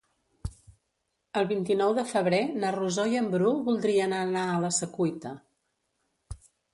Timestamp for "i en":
3.11-3.27